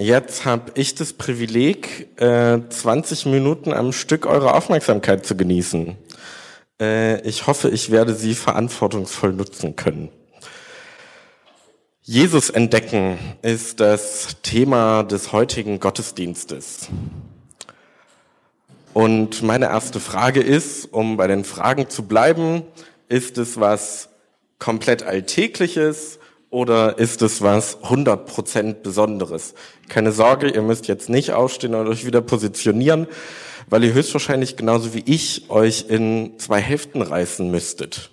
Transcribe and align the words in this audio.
jetzt 0.00 0.44
habe 0.44 0.72
ich 0.74 0.94
das 0.94 1.12
Privileg, 1.12 2.08
äh, 2.20 2.58
20 2.68 3.26
Minuten 3.26 3.72
am 3.72 3.92
Stück 3.92 4.26
eure 4.26 4.54
Aufmerksamkeit 4.54 5.26
zu 5.26 5.36
genießen. 5.36 5.96
Äh, 6.80 7.20
ich 7.28 7.46
hoffe, 7.46 7.68
ich 7.68 7.90
werde 7.90 8.14
sie 8.14 8.34
verantwortungsvoll 8.34 9.32
nutzen 9.32 9.76
können. 9.76 10.08
Jesus 12.02 12.50
entdecken 12.50 13.18
ist 13.42 13.78
das 13.78 14.38
Thema 14.42 15.04
des 15.04 15.32
heutigen 15.32 15.78
Gottesdienstes. 15.78 16.88
Und 18.94 19.42
meine 19.42 19.66
erste 19.66 20.00
Frage 20.00 20.40
ist, 20.40 20.86
um 20.92 21.16
bei 21.16 21.26
den 21.26 21.44
Fragen 21.44 21.88
zu 21.90 22.04
bleiben, 22.04 22.62
ist 23.08 23.38
es 23.38 23.60
was 23.60 24.08
komplett 24.58 25.02
Alltägliches 25.02 26.19
oder 26.50 26.98
ist 26.98 27.22
es 27.22 27.42
was 27.42 27.80
100% 27.82 28.82
Besonderes? 28.82 29.54
Keine 29.88 30.12
Sorge, 30.12 30.50
ihr 30.50 30.62
müsst 30.62 30.88
jetzt 30.88 31.08
nicht 31.08 31.32
aufstehen 31.32 31.74
und 31.74 31.86
euch 31.86 32.04
wieder 32.04 32.20
positionieren, 32.20 33.06
weil 33.68 33.84
ihr 33.84 33.94
höchstwahrscheinlich 33.94 34.56
genauso 34.56 34.92
wie 34.92 35.04
ich 35.06 35.48
euch 35.48 35.86
in 35.88 36.38
zwei 36.38 36.60
Hälften 36.60 37.02
reißen 37.02 37.50
müsstet. 37.50 38.10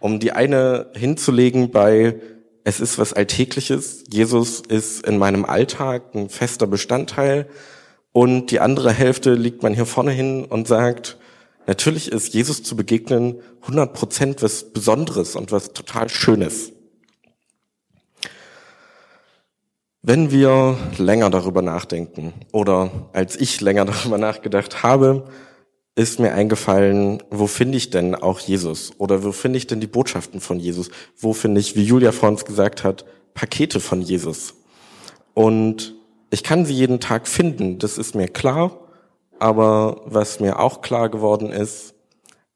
Um 0.00 0.18
die 0.18 0.32
eine 0.32 0.86
hinzulegen 0.94 1.70
bei, 1.70 2.18
es 2.64 2.80
ist 2.80 2.98
was 2.98 3.12
Alltägliches, 3.12 4.04
Jesus 4.10 4.62
ist 4.66 5.06
in 5.06 5.18
meinem 5.18 5.44
Alltag 5.44 6.14
ein 6.14 6.30
fester 6.30 6.66
Bestandteil 6.66 7.46
und 8.12 8.50
die 8.50 8.60
andere 8.60 8.92
Hälfte 8.92 9.34
liegt 9.34 9.62
man 9.62 9.74
hier 9.74 9.86
vorne 9.86 10.12
hin 10.12 10.46
und 10.46 10.66
sagt, 10.66 11.18
natürlich 11.66 12.10
ist 12.10 12.32
Jesus 12.32 12.62
zu 12.62 12.74
begegnen 12.74 13.40
100% 13.66 14.42
was 14.42 14.72
Besonderes 14.72 15.36
und 15.36 15.52
was 15.52 15.74
total 15.74 16.08
Schönes. 16.08 16.72
Wenn 20.02 20.30
wir 20.30 20.78
länger 20.96 21.28
darüber 21.28 21.60
nachdenken 21.60 22.32
oder 22.52 22.90
als 23.12 23.36
ich 23.36 23.60
länger 23.60 23.84
darüber 23.86 24.16
nachgedacht 24.16 24.82
habe, 24.82 25.26
ist 25.94 26.18
mir 26.18 26.32
eingefallen, 26.32 27.22
wo 27.30 27.46
finde 27.46 27.76
ich 27.76 27.90
denn 27.90 28.14
auch 28.14 28.40
Jesus 28.40 28.92
oder 28.96 29.22
wo 29.24 29.32
finde 29.32 29.58
ich 29.58 29.66
denn 29.66 29.80
die 29.80 29.86
Botschaften 29.86 30.40
von 30.40 30.58
Jesus? 30.58 30.90
Wo 31.18 31.34
finde 31.34 31.60
ich, 31.60 31.76
wie 31.76 31.82
Julia 31.82 32.12
vor 32.12 32.30
uns 32.30 32.46
gesagt 32.46 32.82
hat, 32.82 33.04
Pakete 33.34 33.80
von 33.80 34.00
Jesus? 34.00 34.54
Und 35.34 35.94
ich 36.30 36.42
kann 36.44 36.64
sie 36.64 36.74
jeden 36.74 37.00
Tag 37.00 37.28
finden, 37.28 37.78
das 37.78 37.98
ist 37.98 38.14
mir 38.14 38.28
klar, 38.28 38.78
aber 39.38 40.00
was 40.06 40.40
mir 40.40 40.60
auch 40.60 40.80
klar 40.80 41.10
geworden 41.10 41.50
ist, 41.50 41.94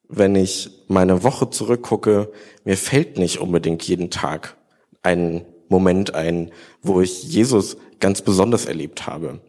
wenn 0.08 0.34
ich 0.34 0.70
meine 0.88 1.22
Woche 1.22 1.50
zurückgucke, 1.50 2.32
mir 2.64 2.76
fällt 2.78 3.18
nicht 3.18 3.38
unbedingt 3.38 3.82
jeden 3.82 4.10
Tag 4.10 4.56
ein 5.02 5.44
Moment 5.68 6.14
ein, 6.14 6.50
wo 6.82 7.00
ich 7.00 7.22
Jesus 7.24 7.76
ganz 8.00 8.22
besonders 8.22 8.66
erlebt 8.66 9.06
habe. 9.06 9.40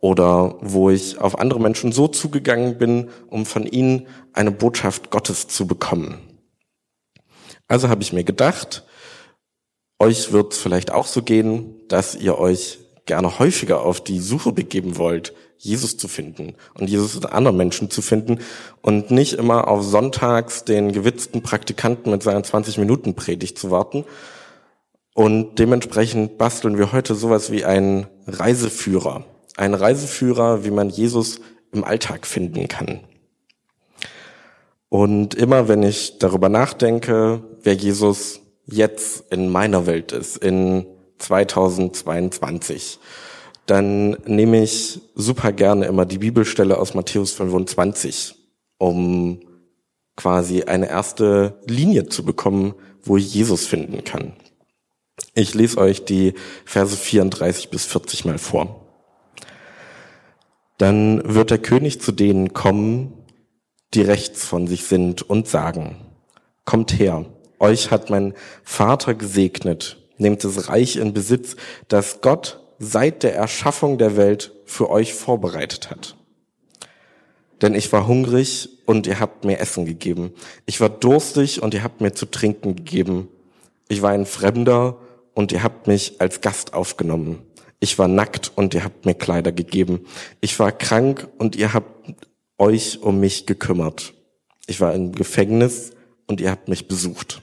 Oder 0.00 0.56
wo 0.60 0.90
ich 0.90 1.18
auf 1.18 1.38
andere 1.38 1.60
Menschen 1.60 1.92
so 1.92 2.08
zugegangen 2.08 2.76
bin, 2.76 3.10
um 3.28 3.46
von 3.46 3.66
ihnen 3.66 4.08
eine 4.32 4.50
Botschaft 4.50 5.10
Gottes 5.10 5.46
zu 5.46 5.66
bekommen. 5.66 6.18
Also 7.68 7.88
habe 7.88 8.02
ich 8.02 8.12
mir 8.12 8.24
gedacht, 8.24 8.84
euch 9.98 10.32
wird 10.32 10.52
es 10.52 10.58
vielleicht 10.58 10.90
auch 10.90 11.06
so 11.06 11.22
gehen, 11.22 11.76
dass 11.88 12.16
ihr 12.16 12.38
euch 12.38 12.80
gerne 13.06 13.38
häufiger 13.38 13.82
auf 13.82 14.02
die 14.02 14.20
Suche 14.20 14.52
begeben 14.52 14.98
wollt, 14.98 15.32
Jesus 15.58 15.96
zu 15.96 16.08
finden 16.08 16.54
und 16.74 16.90
Jesus 16.90 17.14
in 17.14 17.24
anderen 17.24 17.56
Menschen 17.56 17.88
zu 17.88 18.02
finden 18.02 18.40
und 18.80 19.12
nicht 19.12 19.34
immer 19.34 19.68
auf 19.68 19.84
sonntags 19.84 20.64
den 20.64 20.90
gewitzten 20.90 21.42
Praktikanten 21.42 22.10
mit 22.10 22.22
seiner 22.22 22.42
20 22.42 22.78
Minuten 22.78 23.14
Predigt 23.14 23.58
zu 23.58 23.70
warten, 23.70 24.04
und 25.14 25.58
dementsprechend 25.58 26.38
basteln 26.38 26.78
wir 26.78 26.92
heute 26.92 27.14
sowas 27.14 27.50
wie 27.50 27.64
einen 27.64 28.06
Reiseführer. 28.26 29.24
Ein 29.56 29.74
Reiseführer, 29.74 30.64
wie 30.64 30.70
man 30.70 30.88
Jesus 30.88 31.40
im 31.72 31.84
Alltag 31.84 32.26
finden 32.26 32.68
kann. 32.68 33.00
Und 34.88 35.34
immer 35.34 35.68
wenn 35.68 35.82
ich 35.82 36.18
darüber 36.18 36.48
nachdenke, 36.48 37.42
wer 37.62 37.74
Jesus 37.74 38.40
jetzt 38.66 39.32
in 39.32 39.50
meiner 39.50 39.86
Welt 39.86 40.12
ist, 40.12 40.36
in 40.36 40.86
2022, 41.18 42.98
dann 43.66 44.10
nehme 44.26 44.62
ich 44.62 45.00
super 45.14 45.52
gerne 45.52 45.86
immer 45.86 46.04
die 46.04 46.18
Bibelstelle 46.18 46.78
aus 46.78 46.94
Matthäus 46.94 47.32
25, 47.32 48.34
um 48.78 49.40
quasi 50.16 50.64
eine 50.64 50.88
erste 50.88 51.58
Linie 51.66 52.08
zu 52.08 52.24
bekommen, 52.24 52.74
wo 53.02 53.16
ich 53.16 53.32
Jesus 53.32 53.66
finden 53.66 54.04
kann. 54.04 54.34
Ich 55.34 55.54
lese 55.54 55.78
euch 55.78 56.04
die 56.04 56.34
Verse 56.64 56.94
34 56.94 57.70
bis 57.70 57.86
40 57.86 58.26
mal 58.26 58.38
vor. 58.38 58.86
Dann 60.76 61.22
wird 61.24 61.50
der 61.50 61.58
König 61.58 62.00
zu 62.00 62.12
denen 62.12 62.52
kommen, 62.52 63.14
die 63.94 64.02
rechts 64.02 64.44
von 64.44 64.66
sich 64.66 64.84
sind 64.84 65.22
und 65.22 65.48
sagen, 65.48 65.96
kommt 66.64 66.98
her, 66.98 67.26
euch 67.58 67.90
hat 67.90 68.10
mein 68.10 68.34
Vater 68.62 69.14
gesegnet, 69.14 69.98
nehmt 70.18 70.44
das 70.44 70.68
Reich 70.68 70.96
in 70.96 71.14
Besitz, 71.14 71.56
das 71.88 72.20
Gott 72.20 72.60
seit 72.78 73.22
der 73.22 73.34
Erschaffung 73.34 73.96
der 73.96 74.16
Welt 74.16 74.52
für 74.66 74.90
euch 74.90 75.14
vorbereitet 75.14 75.90
hat. 75.90 76.16
Denn 77.62 77.74
ich 77.74 77.92
war 77.92 78.06
hungrig 78.06 78.68
und 78.86 79.06
ihr 79.06 79.20
habt 79.20 79.44
mir 79.44 79.60
Essen 79.60 79.86
gegeben. 79.86 80.32
Ich 80.66 80.80
war 80.80 80.88
durstig 80.88 81.62
und 81.62 81.74
ihr 81.74 81.84
habt 81.84 82.00
mir 82.00 82.12
zu 82.12 82.26
trinken 82.26 82.74
gegeben. 82.74 83.28
Ich 83.88 84.02
war 84.02 84.10
ein 84.10 84.26
Fremder 84.26 84.98
und 85.34 85.52
ihr 85.52 85.62
habt 85.62 85.86
mich 85.86 86.20
als 86.20 86.40
Gast 86.40 86.74
aufgenommen. 86.74 87.42
Ich 87.80 87.98
war 87.98 88.08
nackt 88.08 88.52
und 88.54 88.74
ihr 88.74 88.84
habt 88.84 89.06
mir 89.06 89.14
Kleider 89.14 89.52
gegeben. 89.52 90.06
Ich 90.40 90.58
war 90.58 90.70
krank 90.70 91.28
und 91.38 91.56
ihr 91.56 91.74
habt 91.74 92.14
euch 92.58 93.02
um 93.02 93.18
mich 93.18 93.46
gekümmert. 93.46 94.14
Ich 94.66 94.80
war 94.80 94.94
im 94.94 95.12
Gefängnis 95.12 95.90
und 96.28 96.40
ihr 96.40 96.50
habt 96.50 96.68
mich 96.68 96.86
besucht. 96.86 97.42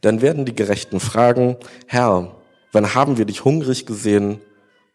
Dann 0.00 0.20
werden 0.20 0.44
die 0.44 0.54
Gerechten 0.54 0.98
fragen, 0.98 1.56
Herr, 1.86 2.36
wann 2.72 2.94
haben 2.94 3.18
wir 3.18 3.24
dich 3.24 3.44
hungrig 3.44 3.86
gesehen 3.86 4.40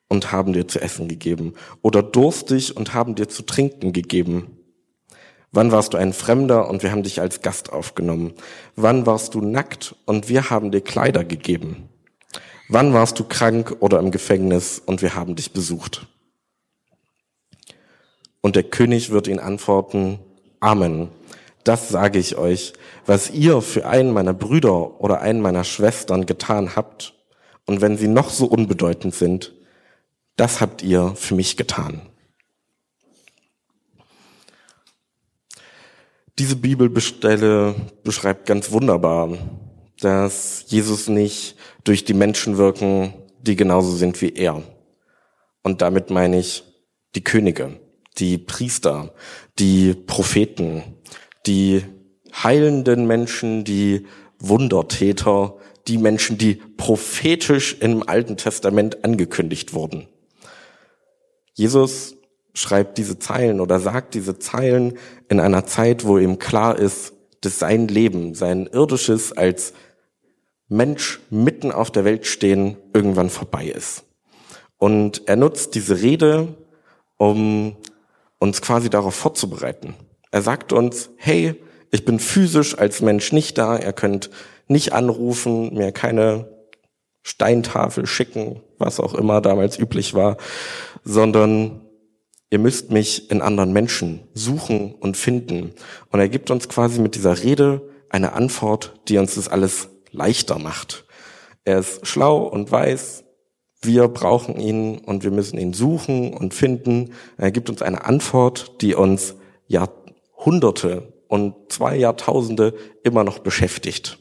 und 0.09 0.31
haben 0.33 0.51
dir 0.51 0.67
zu 0.67 0.81
essen 0.81 1.07
gegeben? 1.07 1.53
Oder 1.81 2.03
durstig 2.03 2.75
und 2.75 2.93
haben 2.93 3.15
dir 3.15 3.29
zu 3.29 3.43
trinken 3.43 3.93
gegeben? 3.93 4.56
Wann 5.51 5.71
warst 5.71 5.93
du 5.93 5.97
ein 5.97 6.13
Fremder 6.13 6.69
und 6.69 6.83
wir 6.83 6.91
haben 6.91 7.03
dich 7.03 7.21
als 7.21 7.41
Gast 7.41 7.71
aufgenommen? 7.71 8.33
Wann 8.75 9.05
warst 9.05 9.33
du 9.33 9.41
nackt 9.41 9.95
und 10.05 10.29
wir 10.29 10.49
haben 10.49 10.71
dir 10.71 10.81
Kleider 10.81 11.23
gegeben? 11.23 11.89
Wann 12.69 12.93
warst 12.93 13.17
du 13.19 13.23
krank 13.23 13.77
oder 13.79 13.99
im 13.99 14.11
Gefängnis 14.11 14.81
und 14.85 15.01
wir 15.01 15.15
haben 15.15 15.35
dich 15.35 15.53
besucht? 15.53 16.07
Und 18.41 18.55
der 18.55 18.63
König 18.63 19.09
wird 19.09 19.27
ihn 19.27 19.39
antworten, 19.39 20.19
Amen. 20.59 21.09
Das 21.63 21.89
sage 21.89 22.17
ich 22.17 22.37
euch, 22.37 22.73
was 23.05 23.29
ihr 23.29 23.61
für 23.61 23.85
einen 23.87 24.11
meiner 24.11 24.33
Brüder 24.33 25.01
oder 25.01 25.21
einen 25.21 25.41
meiner 25.41 25.63
Schwestern 25.63 26.25
getan 26.25 26.75
habt, 26.75 27.13
und 27.65 27.81
wenn 27.81 27.97
sie 27.97 28.07
noch 28.07 28.29
so 28.29 28.45
unbedeutend 28.45 29.13
sind, 29.13 29.53
das 30.37 30.61
habt 30.61 30.81
ihr 30.81 31.13
für 31.15 31.35
mich 31.35 31.57
getan. 31.57 32.01
Diese 36.39 36.55
Bibelstelle 36.55 37.73
beschreibt 38.03 38.45
ganz 38.45 38.71
wunderbar, 38.71 39.37
dass 39.99 40.65
Jesus 40.67 41.07
nicht 41.07 41.55
durch 41.83 42.05
die 42.05 42.13
Menschen 42.13 42.57
wirken, 42.57 43.13
die 43.41 43.55
genauso 43.55 43.95
sind 43.95 44.21
wie 44.21 44.33
er. 44.33 44.61
Und 45.63 45.81
damit 45.81 46.11
meine 46.11 46.37
ich 46.37 46.63
die 47.15 47.23
Könige, 47.23 47.79
die 48.19 48.37
Priester, 48.37 49.15
die 49.57 49.95
Propheten, 49.95 50.83
die 51.47 51.83
heilenden 52.43 53.07
Menschen, 53.07 53.63
die 53.63 54.05
Wundertäter, 54.37 55.55
die 55.87 55.97
Menschen, 55.97 56.37
die 56.37 56.55
prophetisch 56.55 57.77
im 57.79 58.07
Alten 58.07 58.37
Testament 58.37 59.03
angekündigt 59.03 59.73
wurden. 59.73 60.07
Jesus 61.55 62.16
schreibt 62.57 62.97
diese 62.97 63.19
Zeilen 63.19 63.61
oder 63.61 63.79
sagt 63.79 64.15
diese 64.15 64.39
Zeilen 64.39 64.97
in 65.29 65.39
einer 65.39 65.65
Zeit, 65.65 66.05
wo 66.05 66.17
ihm 66.17 66.39
klar 66.39 66.77
ist, 66.77 67.13
dass 67.41 67.59
sein 67.59 67.87
Leben, 67.87 68.33
sein 68.33 68.67
irdisches 68.67 69.31
als 69.31 69.73
Mensch 70.67 71.19
mitten 71.29 71.71
auf 71.71 71.91
der 71.91 72.03
Welt 72.03 72.25
stehen, 72.25 72.77
irgendwann 72.93 73.29
vorbei 73.29 73.67
ist. 73.67 74.05
Und 74.77 75.27
er 75.27 75.35
nutzt 75.35 75.75
diese 75.75 76.01
Rede, 76.01 76.55
um 77.17 77.77
uns 78.39 78.61
quasi 78.61 78.89
darauf 78.89 79.15
vorzubereiten. 79.15 79.93
Er 80.31 80.41
sagt 80.41 80.73
uns, 80.73 81.09
hey, 81.15 81.55
ich 81.91 82.05
bin 82.05 82.19
physisch 82.19 82.77
als 82.77 83.01
Mensch 83.01 83.31
nicht 83.31 83.57
da, 83.57 83.77
ihr 83.77 83.93
könnt 83.93 84.29
nicht 84.67 84.93
anrufen, 84.93 85.73
mir 85.73 85.91
keine 85.91 86.49
Steintafel 87.21 88.07
schicken, 88.07 88.61
was 88.77 88.99
auch 88.99 89.13
immer 89.13 89.41
damals 89.41 89.79
üblich 89.79 90.13
war, 90.13 90.37
sondern 91.03 91.81
ihr 92.49 92.59
müsst 92.59 92.91
mich 92.91 93.29
in 93.31 93.41
anderen 93.41 93.73
Menschen 93.73 94.21
suchen 94.33 94.93
und 94.95 95.17
finden. 95.17 95.73
Und 96.11 96.19
er 96.19 96.29
gibt 96.29 96.51
uns 96.51 96.69
quasi 96.69 97.01
mit 97.01 97.15
dieser 97.15 97.43
Rede 97.43 97.81
eine 98.09 98.33
Antwort, 98.33 98.93
die 99.07 99.17
uns 99.17 99.35
das 99.35 99.49
alles 99.49 99.89
leichter 100.11 100.59
macht. 100.59 101.05
Er 101.65 101.79
ist 101.79 102.07
schlau 102.07 102.43
und 102.43 102.71
weiß, 102.71 103.25
Wir 103.81 104.07
brauchen 104.07 104.59
ihn 104.59 104.97
und 104.97 105.23
wir 105.23 105.31
müssen 105.31 105.59
ihn 105.59 105.73
suchen 105.73 106.33
und 106.33 106.53
finden. 106.53 107.13
Er 107.37 107.51
gibt 107.51 107.69
uns 107.69 107.81
eine 107.81 108.05
Antwort, 108.05 108.81
die 108.81 108.95
uns 108.95 109.35
Jahrhunderte 109.67 111.13
und 111.27 111.53
zwei 111.69 111.95
Jahrtausende 111.95 112.73
immer 113.03 113.23
noch 113.23 113.39
beschäftigt. 113.39 114.17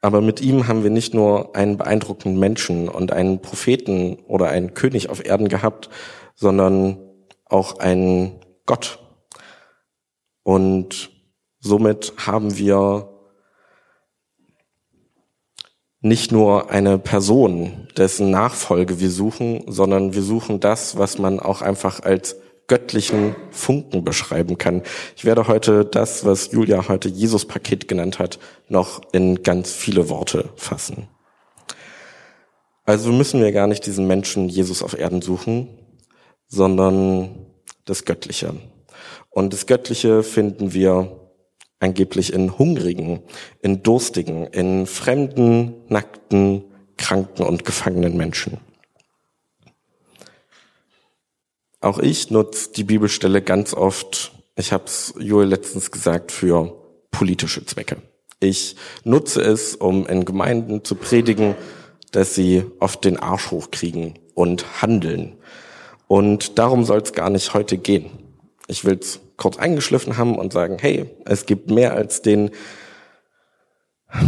Aber 0.00 0.20
mit 0.20 0.40
ihm 0.40 0.68
haben 0.68 0.84
wir 0.84 0.90
nicht 0.90 1.12
nur 1.12 1.56
einen 1.56 1.76
beeindruckenden 1.76 2.38
Menschen 2.38 2.88
und 2.88 3.12
einen 3.12 3.40
Propheten 3.40 4.16
oder 4.28 4.48
einen 4.48 4.74
König 4.74 5.10
auf 5.10 5.24
Erden 5.24 5.48
gehabt, 5.48 5.90
sondern 6.34 6.98
auch 7.46 7.78
einen 7.78 8.40
Gott. 8.64 9.00
Und 10.44 11.10
somit 11.58 12.12
haben 12.16 12.56
wir 12.56 13.08
nicht 16.00 16.30
nur 16.30 16.70
eine 16.70 16.98
Person, 16.98 17.88
dessen 17.96 18.30
Nachfolge 18.30 19.00
wir 19.00 19.10
suchen, 19.10 19.64
sondern 19.66 20.14
wir 20.14 20.22
suchen 20.22 20.60
das, 20.60 20.96
was 20.96 21.18
man 21.18 21.40
auch 21.40 21.60
einfach 21.60 22.00
als 22.00 22.36
göttlichen 22.68 23.34
Funken 23.50 24.04
beschreiben 24.04 24.58
kann. 24.58 24.82
Ich 25.16 25.24
werde 25.24 25.48
heute 25.48 25.84
das, 25.84 26.24
was 26.24 26.52
Julia 26.52 26.88
heute 26.88 27.08
Jesus-Paket 27.08 27.88
genannt 27.88 28.18
hat, 28.18 28.38
noch 28.68 29.00
in 29.12 29.42
ganz 29.42 29.72
viele 29.72 30.08
Worte 30.08 30.50
fassen. 30.56 31.08
Also 32.84 33.12
müssen 33.12 33.42
wir 33.42 33.52
gar 33.52 33.66
nicht 33.66 33.84
diesen 33.84 34.06
Menschen 34.06 34.48
Jesus 34.48 34.82
auf 34.82 34.98
Erden 34.98 35.20
suchen, 35.20 35.68
sondern 36.46 37.46
das 37.84 38.04
Göttliche. 38.04 38.54
Und 39.30 39.52
das 39.52 39.66
Göttliche 39.66 40.22
finden 40.22 40.72
wir 40.72 41.18
angeblich 41.80 42.32
in 42.32 42.58
Hungrigen, 42.58 43.20
in 43.62 43.82
Durstigen, 43.82 44.46
in 44.48 44.86
fremden, 44.86 45.74
nackten, 45.88 46.64
kranken 46.96 47.44
und 47.44 47.64
gefangenen 47.64 48.16
Menschen. 48.16 48.58
Auch 51.80 51.98
ich 51.98 52.30
nutze 52.30 52.72
die 52.72 52.84
Bibelstelle 52.84 53.40
ganz 53.40 53.72
oft, 53.72 54.32
ich 54.56 54.72
habe 54.72 54.84
es 54.86 55.14
Joel 55.18 55.48
letztens 55.48 55.90
gesagt, 55.90 56.32
für 56.32 56.74
politische 57.10 57.64
Zwecke. 57.64 57.98
Ich 58.40 58.76
nutze 59.04 59.40
es, 59.42 59.76
um 59.76 60.06
in 60.06 60.24
Gemeinden 60.24 60.84
zu 60.84 60.96
predigen, 60.96 61.54
dass 62.12 62.34
sie 62.34 62.64
oft 62.80 63.04
den 63.04 63.16
Arsch 63.16 63.50
hochkriegen 63.50 64.18
und 64.34 64.82
handeln. 64.82 65.36
Und 66.08 66.58
darum 66.58 66.84
soll 66.84 67.00
es 67.00 67.12
gar 67.12 67.30
nicht 67.30 67.54
heute 67.54 67.78
gehen. 67.78 68.10
Ich 68.66 68.84
will 68.84 68.98
es 69.00 69.20
kurz 69.36 69.56
eingeschliffen 69.56 70.16
haben 70.16 70.36
und 70.36 70.52
sagen, 70.52 70.78
hey, 70.80 71.06
es 71.26 71.46
gibt 71.46 71.70
mehr 71.70 71.94
als 71.94 72.22
den 72.22 72.50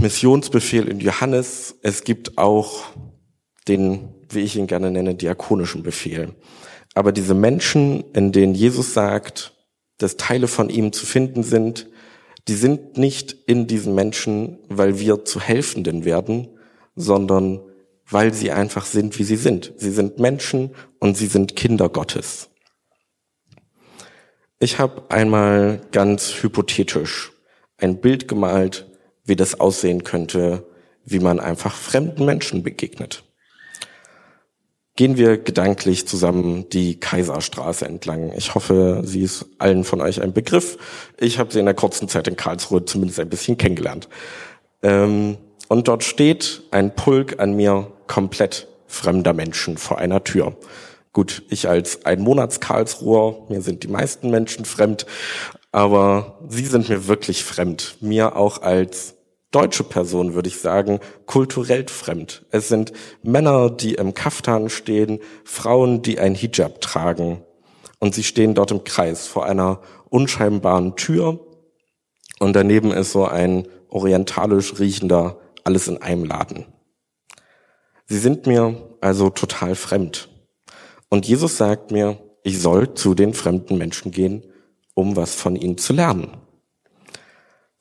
Missionsbefehl 0.00 0.88
in 0.88 1.00
Johannes. 1.00 1.76
Es 1.82 2.04
gibt 2.04 2.38
auch 2.38 2.84
den, 3.66 4.14
wie 4.28 4.40
ich 4.40 4.56
ihn 4.56 4.66
gerne 4.66 4.90
nenne, 4.90 5.14
diakonischen 5.14 5.82
Befehl. 5.82 6.34
Aber 6.94 7.12
diese 7.12 7.34
Menschen, 7.34 8.04
in 8.12 8.32
denen 8.32 8.54
Jesus 8.54 8.94
sagt, 8.94 9.52
dass 9.98 10.16
Teile 10.16 10.48
von 10.48 10.70
ihm 10.70 10.92
zu 10.92 11.06
finden 11.06 11.42
sind, 11.42 11.88
die 12.48 12.54
sind 12.54 12.96
nicht 12.96 13.36
in 13.46 13.66
diesen 13.66 13.94
Menschen, 13.94 14.58
weil 14.68 14.98
wir 14.98 15.24
zu 15.24 15.40
Helfenden 15.40 16.04
werden, 16.04 16.48
sondern 16.96 17.60
weil 18.08 18.34
sie 18.34 18.50
einfach 18.50 18.86
sind, 18.86 19.18
wie 19.18 19.24
sie 19.24 19.36
sind. 19.36 19.72
Sie 19.76 19.90
sind 19.90 20.18
Menschen 20.18 20.74
und 20.98 21.16
sie 21.16 21.26
sind 21.26 21.54
Kinder 21.54 21.88
Gottes. 21.88 22.48
Ich 24.58 24.78
habe 24.78 25.10
einmal 25.10 25.80
ganz 25.92 26.42
hypothetisch 26.42 27.32
ein 27.78 28.00
Bild 28.00 28.26
gemalt, 28.26 28.90
wie 29.24 29.36
das 29.36 29.60
aussehen 29.60 30.02
könnte, 30.02 30.66
wie 31.04 31.20
man 31.20 31.40
einfach 31.40 31.74
fremden 31.74 32.24
Menschen 32.24 32.62
begegnet 32.62 33.22
gehen 35.00 35.16
wir 35.16 35.38
gedanklich 35.38 36.06
zusammen 36.06 36.68
die 36.68 37.00
Kaiserstraße 37.00 37.86
entlang. 37.86 38.34
Ich 38.36 38.54
hoffe, 38.54 39.00
sie 39.02 39.22
ist 39.22 39.46
allen 39.56 39.82
von 39.82 40.02
euch 40.02 40.20
ein 40.20 40.34
Begriff. 40.34 40.76
Ich 41.18 41.38
habe 41.38 41.50
sie 41.50 41.58
in 41.58 41.64
der 41.64 41.72
kurzen 41.72 42.06
Zeit 42.06 42.28
in 42.28 42.36
Karlsruhe 42.36 42.84
zumindest 42.84 43.18
ein 43.18 43.30
bisschen 43.30 43.56
kennengelernt. 43.56 44.10
Ähm, 44.82 45.38
und 45.68 45.88
dort 45.88 46.04
steht 46.04 46.64
ein 46.70 46.94
Pulk 46.94 47.40
an 47.40 47.54
mir 47.54 47.90
komplett 48.08 48.68
fremder 48.88 49.32
Menschen 49.32 49.78
vor 49.78 49.96
einer 49.96 50.22
Tür. 50.22 50.54
Gut, 51.14 51.44
ich 51.48 51.66
als 51.66 52.04
ein 52.04 52.20
Monats 52.20 52.60
Karlsruher, 52.60 53.46
mir 53.48 53.62
sind 53.62 53.84
die 53.84 53.88
meisten 53.88 54.28
Menschen 54.28 54.66
fremd, 54.66 55.06
aber 55.72 56.40
sie 56.50 56.66
sind 56.66 56.90
mir 56.90 57.08
wirklich 57.08 57.42
fremd. 57.42 57.96
Mir 58.02 58.36
auch 58.36 58.60
als 58.60 59.14
deutsche 59.50 59.84
Person, 59.84 60.34
würde 60.34 60.48
ich 60.48 60.60
sagen, 60.60 61.00
kulturell 61.26 61.88
fremd. 61.88 62.46
Es 62.50 62.68
sind 62.68 62.92
Männer, 63.22 63.70
die 63.70 63.94
im 63.94 64.14
Kaftan 64.14 64.70
stehen, 64.70 65.18
Frauen, 65.44 66.02
die 66.02 66.18
ein 66.18 66.34
Hijab 66.34 66.80
tragen. 66.80 67.42
Und 67.98 68.14
sie 68.14 68.22
stehen 68.22 68.54
dort 68.54 68.70
im 68.70 68.84
Kreis 68.84 69.26
vor 69.26 69.44
einer 69.44 69.80
unscheinbaren 70.08 70.96
Tür. 70.96 71.40
Und 72.38 72.54
daneben 72.54 72.92
ist 72.92 73.12
so 73.12 73.26
ein 73.26 73.66
orientalisch 73.88 74.78
riechender, 74.78 75.40
alles 75.64 75.88
in 75.88 76.00
einem 76.00 76.24
Laden. 76.24 76.66
Sie 78.06 78.18
sind 78.18 78.46
mir 78.46 78.96
also 79.00 79.30
total 79.30 79.74
fremd. 79.74 80.28
Und 81.08 81.26
Jesus 81.26 81.56
sagt 81.56 81.90
mir, 81.90 82.18
ich 82.42 82.60
soll 82.60 82.94
zu 82.94 83.14
den 83.14 83.34
fremden 83.34 83.76
Menschen 83.76 84.12
gehen, 84.12 84.44
um 84.94 85.16
was 85.16 85.34
von 85.34 85.56
ihnen 85.56 85.76
zu 85.76 85.92
lernen. 85.92 86.36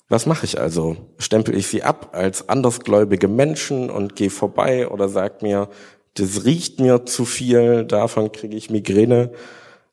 Was 0.09 0.25
mache 0.25 0.45
ich 0.45 0.59
also? 0.59 0.97
Stempel 1.19 1.55
ich 1.55 1.67
sie 1.67 1.83
ab 1.83 2.09
als 2.13 2.49
andersgläubige 2.49 3.27
Menschen 3.27 3.91
und 3.91 4.15
gehe 4.15 4.31
vorbei 4.31 4.87
oder 4.87 5.07
sag 5.07 5.43
mir, 5.43 5.69
das 6.15 6.45
riecht 6.45 6.79
mir 6.79 7.05
zu 7.05 7.25
viel, 7.25 7.85
davon 7.85 8.31
kriege 8.31 8.57
ich 8.57 8.71
Migräne? 8.71 9.31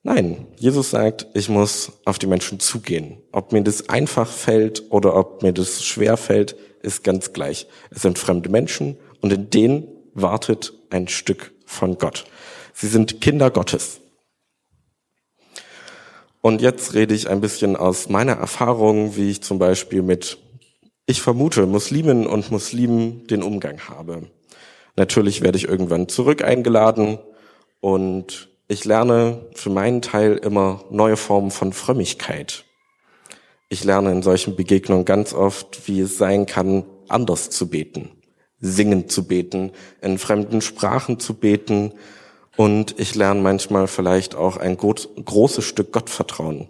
Nein, 0.03 0.47
Jesus 0.57 0.91
sagt, 0.91 1.27
ich 1.35 1.51
muss 1.51 1.93
auf 2.07 2.19
die 2.19 2.27
Menschen 2.27 2.61
zugehen. 2.61 3.19
Ob 3.31 3.53
mir 3.53 3.63
das 3.63 3.91
einfach 3.91 4.31
fällt 4.31 4.85
oder 4.91 5.15
ob 5.17 5.43
mir 5.43 5.53
das 5.53 5.85
schwer 5.85 6.17
fällt, 6.17 6.57
ist 6.81 7.05
ganz 7.05 7.35
gleich. 7.35 7.67
Es 7.91 8.01
sind 8.01 8.19
fremde 8.19 8.49
Menschen 8.49 8.97
und 9.21 9.35
in 9.35 9.51
denen 9.51 9.87
wartet 10.15 10.73
ein 10.89 11.09
Stück 11.09 11.53
von 11.67 11.99
Gott. 11.99 12.25
Sie 12.73 12.87
sind 12.87 13.21
Kinder 13.21 13.51
Gottes. 13.51 14.01
Und 16.47 16.63
jetzt 16.63 16.95
rede 16.95 17.13
ich 17.13 17.29
ein 17.29 17.41
bisschen 17.41 17.75
aus 17.75 18.09
meiner 18.09 18.35
Erfahrung, 18.35 19.17
wie 19.17 19.31
ich 19.31 19.43
zum 19.43 19.59
Beispiel 19.59 20.01
mit, 20.01 20.39
ich 21.05 21.21
vermute, 21.21 21.67
Muslimen 21.67 22.25
und 22.25 22.53
Muslimen 22.53 23.27
den 23.27 23.43
Umgang 23.43 23.81
habe. 23.89 24.31
Natürlich 24.95 25.41
werde 25.41 25.59
ich 25.59 25.67
irgendwann 25.67 26.09
zurück 26.09 26.45
eingeladen 26.45 27.19
und 27.81 28.49
ich 28.69 28.85
lerne 28.85 29.45
für 29.55 29.71
meinen 29.71 30.03
Teil 30.03 30.35
immer 30.37 30.85
neue 30.89 31.17
Formen 31.17 31.51
von 31.51 31.73
Frömmigkeit. 31.73 32.63
Ich 33.69 33.83
lerne 33.83 34.13
in 34.13 34.23
solchen 34.23 34.55
Begegnungen 34.55 35.05
ganz 35.05 35.35
oft, 35.35 35.89
wie 35.89 35.99
es 35.99 36.17
sein 36.17 36.47
kann, 36.47 36.85
anders 37.09 37.51
zu 37.51 37.69
beten, 37.69 38.11
singend 38.61 39.11
zu 39.11 39.27
beten, 39.27 39.73
in 40.01 40.17
fremden 40.17 40.61
Sprachen 40.61 41.19
zu 41.19 41.35
beten, 41.35 41.93
und 42.57 42.99
ich 42.99 43.15
lerne 43.15 43.41
manchmal 43.41 43.87
vielleicht 43.87 44.35
auch 44.35 44.57
ein 44.57 44.77
großes 44.77 45.65
Stück 45.65 45.93
Gottvertrauen, 45.93 46.69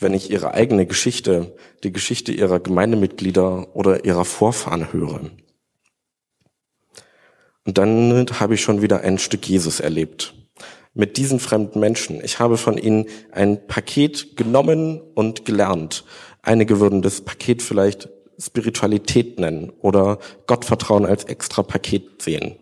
wenn 0.00 0.14
ich 0.14 0.30
ihre 0.30 0.52
eigene 0.52 0.86
Geschichte, 0.86 1.56
die 1.84 1.92
Geschichte 1.92 2.32
ihrer 2.32 2.60
Gemeindemitglieder 2.60 3.74
oder 3.76 4.04
ihrer 4.04 4.24
Vorfahren 4.24 4.92
höre. 4.92 5.30
Und 7.64 7.76
dann 7.78 8.26
habe 8.40 8.54
ich 8.54 8.62
schon 8.62 8.82
wieder 8.82 9.02
ein 9.02 9.18
Stück 9.18 9.46
Jesus 9.46 9.80
erlebt. 9.80 10.34
Mit 10.94 11.16
diesen 11.16 11.38
fremden 11.38 11.80
Menschen. 11.80 12.24
Ich 12.24 12.40
habe 12.40 12.56
von 12.56 12.78
ihnen 12.78 13.06
ein 13.30 13.66
Paket 13.66 14.36
genommen 14.36 15.00
und 15.14 15.44
gelernt. 15.44 16.04
Einige 16.42 16.80
würden 16.80 17.02
das 17.02 17.20
Paket 17.20 17.62
vielleicht 17.62 18.08
Spiritualität 18.38 19.38
nennen 19.38 19.70
oder 19.80 20.18
Gottvertrauen 20.46 21.04
als 21.04 21.24
extra 21.24 21.62
Paket 21.62 22.22
sehen. 22.22 22.56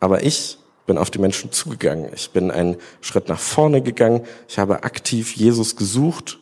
Aber 0.00 0.22
ich 0.22 0.57
bin 0.88 0.98
auf 0.98 1.12
die 1.12 1.20
Menschen 1.20 1.52
zugegangen. 1.52 2.10
Ich 2.12 2.30
bin 2.30 2.50
einen 2.50 2.76
Schritt 3.00 3.28
nach 3.28 3.38
vorne 3.38 3.80
gegangen. 3.80 4.26
Ich 4.48 4.58
habe 4.58 4.82
aktiv 4.82 5.36
Jesus 5.36 5.76
gesucht 5.76 6.40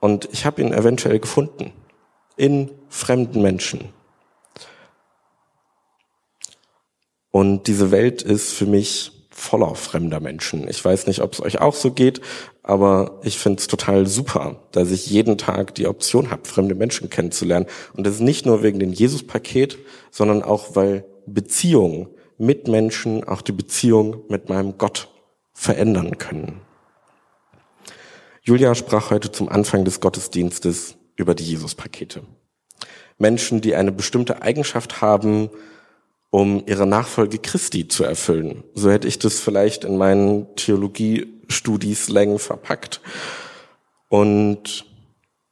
und 0.00 0.30
ich 0.32 0.46
habe 0.46 0.62
ihn 0.62 0.72
eventuell 0.72 1.18
gefunden 1.18 1.72
in 2.38 2.70
fremden 2.88 3.42
Menschen. 3.42 3.90
Und 7.30 7.66
diese 7.66 7.90
Welt 7.90 8.22
ist 8.22 8.52
für 8.52 8.66
mich 8.66 9.12
voller 9.30 9.74
fremder 9.74 10.20
Menschen. 10.20 10.68
Ich 10.68 10.84
weiß 10.84 11.06
nicht, 11.06 11.20
ob 11.20 11.32
es 11.32 11.42
euch 11.42 11.60
auch 11.60 11.74
so 11.74 11.90
geht, 11.90 12.20
aber 12.62 13.18
ich 13.24 13.38
finde 13.38 13.58
es 13.58 13.66
total 13.66 14.06
super, 14.06 14.60
dass 14.70 14.90
ich 14.90 15.08
jeden 15.08 15.36
Tag 15.36 15.74
die 15.74 15.88
Option 15.88 16.30
habe, 16.30 16.46
fremde 16.46 16.74
Menschen 16.74 17.10
kennenzulernen. 17.10 17.66
Und 17.94 18.06
das 18.06 18.14
ist 18.14 18.20
nicht 18.20 18.46
nur 18.46 18.62
wegen 18.62 18.78
dem 18.78 18.92
Jesus-Paket, 18.92 19.78
sondern 20.10 20.42
auch, 20.42 20.76
weil 20.76 21.04
Beziehungen 21.26 22.08
mit 22.42 22.68
Menschen 22.68 23.24
auch 23.24 23.40
die 23.40 23.52
Beziehung 23.52 24.24
mit 24.28 24.48
meinem 24.48 24.76
Gott 24.76 25.08
verändern 25.52 26.18
können. 26.18 26.60
Julia 28.42 28.74
sprach 28.74 29.10
heute 29.10 29.30
zum 29.30 29.48
Anfang 29.48 29.84
des 29.84 30.00
Gottesdienstes 30.00 30.96
über 31.16 31.34
die 31.34 31.44
Jesus-Pakete. 31.44 32.22
Menschen, 33.18 33.60
die 33.60 33.74
eine 33.74 33.92
bestimmte 33.92 34.42
Eigenschaft 34.42 35.00
haben 35.00 35.50
um 36.32 36.64
ihre 36.66 36.86
Nachfolge 36.86 37.38
Christi 37.38 37.88
zu 37.88 38.04
erfüllen. 38.04 38.64
So 38.72 38.90
hätte 38.90 39.06
ich 39.06 39.18
das 39.18 39.38
vielleicht 39.38 39.84
in 39.84 39.98
meinen 39.98 40.56
Theologie-Studis-Längen 40.56 42.38
verpackt. 42.38 43.02
Und 44.08 44.86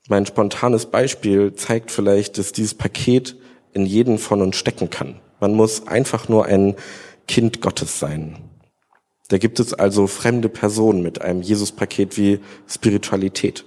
mein 0.08 0.24
spontanes 0.24 0.86
Beispiel 0.86 1.54
zeigt 1.54 1.90
vielleicht, 1.90 2.38
dass 2.38 2.52
dieses 2.52 2.72
Paket 2.72 3.36
in 3.74 3.84
jeden 3.84 4.16
von 4.16 4.40
uns 4.40 4.56
stecken 4.56 4.88
kann. 4.88 5.20
Man 5.40 5.54
muss 5.54 5.86
einfach 5.86 6.28
nur 6.28 6.46
ein 6.46 6.76
Kind 7.26 7.60
Gottes 7.60 7.98
sein. 7.98 8.38
Da 9.28 9.38
gibt 9.38 9.60
es 9.60 9.72
also 9.72 10.06
fremde 10.06 10.48
Personen 10.48 11.02
mit 11.02 11.22
einem 11.22 11.40
Jesus-Paket 11.40 12.18
wie 12.18 12.40
Spiritualität. 12.68 13.64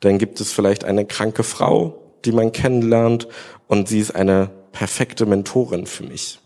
Dann 0.00 0.18
gibt 0.18 0.40
es 0.40 0.52
vielleicht 0.52 0.84
eine 0.84 1.06
kranke 1.06 1.44
Frau, 1.44 2.02
die 2.24 2.32
man 2.32 2.52
kennenlernt 2.52 3.28
und 3.68 3.88
sie 3.88 4.00
ist 4.00 4.14
eine 4.14 4.50
perfekte 4.72 5.26
Mentorin 5.26 5.86
für 5.86 6.02
mich. 6.02 6.40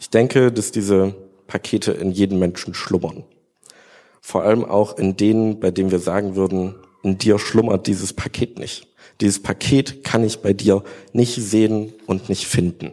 Ich 0.00 0.10
denke, 0.10 0.52
dass 0.52 0.72
diese 0.72 1.14
Pakete 1.46 1.92
in 1.92 2.10
jedem 2.10 2.40
Menschen 2.40 2.74
schlummern. 2.74 3.24
Vor 4.20 4.42
allem 4.42 4.64
auch 4.64 4.98
in 4.98 5.16
denen, 5.16 5.60
bei 5.60 5.70
denen 5.70 5.92
wir 5.92 6.00
sagen 6.00 6.34
würden, 6.34 6.74
in 7.04 7.18
dir 7.18 7.38
schlummert 7.38 7.86
dieses 7.86 8.12
Paket 8.12 8.58
nicht. 8.58 8.87
Dieses 9.20 9.42
Paket 9.42 10.04
kann 10.04 10.22
ich 10.24 10.40
bei 10.40 10.52
dir 10.52 10.84
nicht 11.12 11.34
sehen 11.34 11.92
und 12.06 12.28
nicht 12.28 12.46
finden. 12.46 12.92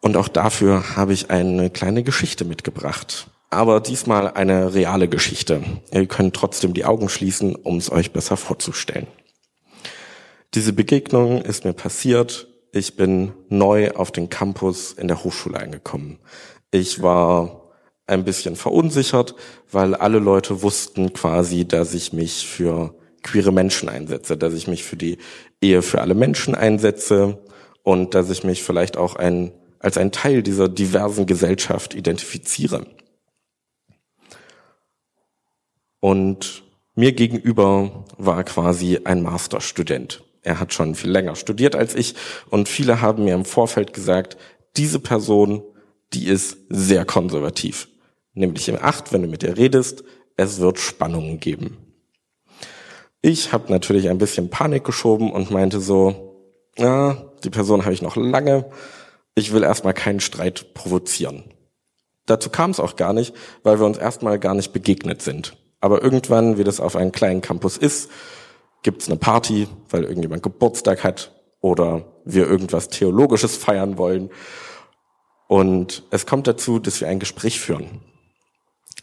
Und 0.00 0.16
auch 0.16 0.28
dafür 0.28 0.96
habe 0.96 1.12
ich 1.12 1.30
eine 1.30 1.70
kleine 1.70 2.02
Geschichte 2.02 2.44
mitgebracht. 2.44 3.28
Aber 3.50 3.80
diesmal 3.80 4.32
eine 4.32 4.74
reale 4.74 5.08
Geschichte. 5.08 5.62
Ihr 5.92 6.06
könnt 6.06 6.34
trotzdem 6.34 6.74
die 6.74 6.84
Augen 6.84 7.08
schließen, 7.08 7.54
um 7.54 7.76
es 7.76 7.90
euch 7.90 8.12
besser 8.12 8.36
vorzustellen. 8.36 9.06
Diese 10.54 10.72
Begegnung 10.72 11.42
ist 11.42 11.64
mir 11.64 11.72
passiert. 11.72 12.48
Ich 12.72 12.96
bin 12.96 13.32
neu 13.48 13.92
auf 13.92 14.10
den 14.10 14.28
Campus 14.28 14.92
in 14.92 15.08
der 15.08 15.22
Hochschule 15.24 15.58
eingekommen. 15.58 16.18
Ich 16.70 17.02
war 17.02 17.72
ein 18.06 18.24
bisschen 18.24 18.56
verunsichert, 18.56 19.34
weil 19.70 19.94
alle 19.94 20.18
Leute 20.18 20.62
wussten 20.62 21.12
quasi, 21.12 21.66
dass 21.66 21.94
ich 21.94 22.12
mich 22.12 22.46
für 22.46 22.94
queere 23.26 23.52
Menschen 23.52 23.88
einsetze, 23.88 24.36
dass 24.36 24.54
ich 24.54 24.68
mich 24.68 24.84
für 24.84 24.96
die 24.96 25.18
Ehe 25.60 25.82
für 25.82 26.00
alle 26.00 26.14
Menschen 26.14 26.54
einsetze 26.54 27.38
und 27.82 28.14
dass 28.14 28.30
ich 28.30 28.44
mich 28.44 28.62
vielleicht 28.62 28.96
auch 28.96 29.16
ein, 29.16 29.52
als 29.78 29.98
ein 29.98 30.12
Teil 30.12 30.42
dieser 30.42 30.68
diversen 30.68 31.26
Gesellschaft 31.26 31.94
identifiziere. 31.94 32.86
Und 36.00 36.62
mir 36.94 37.12
gegenüber 37.12 38.04
war 38.16 38.44
quasi 38.44 39.00
ein 39.04 39.22
Masterstudent. 39.22 40.22
Er 40.42 40.60
hat 40.60 40.72
schon 40.72 40.94
viel 40.94 41.10
länger 41.10 41.34
studiert 41.34 41.74
als 41.74 41.94
ich 41.94 42.14
und 42.48 42.68
viele 42.68 43.00
haben 43.00 43.24
mir 43.24 43.34
im 43.34 43.44
Vorfeld 43.44 43.92
gesagt, 43.92 44.36
diese 44.76 45.00
Person, 45.00 45.62
die 46.12 46.26
ist 46.26 46.58
sehr 46.68 47.04
konservativ. 47.04 47.88
Nämlich 48.34 48.68
im 48.68 48.78
Acht, 48.80 49.12
wenn 49.12 49.22
du 49.22 49.28
mit 49.28 49.42
ihr 49.42 49.56
redest, 49.56 50.04
es 50.36 50.60
wird 50.60 50.78
Spannungen 50.78 51.40
geben. 51.40 51.85
Ich 53.28 53.52
habe 53.52 53.72
natürlich 53.72 54.08
ein 54.08 54.18
bisschen 54.18 54.50
Panik 54.50 54.84
geschoben 54.84 55.32
und 55.32 55.50
meinte 55.50 55.80
so, 55.80 56.36
ja, 56.78 57.24
die 57.42 57.50
Person 57.50 57.82
habe 57.82 57.92
ich 57.92 58.00
noch 58.00 58.14
lange, 58.14 58.66
ich 59.34 59.52
will 59.52 59.64
erstmal 59.64 59.94
keinen 59.94 60.20
Streit 60.20 60.74
provozieren. 60.74 61.42
Dazu 62.26 62.50
kam 62.50 62.70
es 62.70 62.78
auch 62.78 62.94
gar 62.94 63.12
nicht, 63.12 63.34
weil 63.64 63.80
wir 63.80 63.86
uns 63.86 63.98
erstmal 63.98 64.38
gar 64.38 64.54
nicht 64.54 64.72
begegnet 64.72 65.22
sind. 65.22 65.56
Aber 65.80 66.04
irgendwann, 66.04 66.56
wie 66.56 66.62
das 66.62 66.78
auf 66.78 66.94
einem 66.94 67.10
kleinen 67.10 67.40
Campus 67.40 67.76
ist, 67.76 68.12
gibt's 68.84 69.08
eine 69.08 69.16
Party, 69.16 69.66
weil 69.90 70.04
irgendjemand 70.04 70.44
Geburtstag 70.44 71.02
hat 71.02 71.34
oder 71.60 72.04
wir 72.24 72.46
irgendwas 72.46 72.90
Theologisches 72.90 73.56
feiern 73.56 73.98
wollen. 73.98 74.30
Und 75.48 76.04
es 76.12 76.26
kommt 76.26 76.46
dazu, 76.46 76.78
dass 76.78 77.00
wir 77.00 77.08
ein 77.08 77.18
Gespräch 77.18 77.58
führen. 77.58 78.02